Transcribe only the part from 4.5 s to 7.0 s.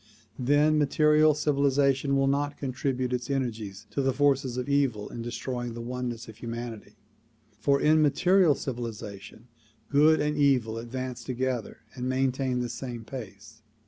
of evil in destroying the oneness of humanity,